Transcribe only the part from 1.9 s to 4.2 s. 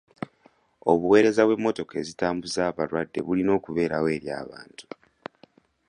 ezitambuza balwadde bulina okubeerawo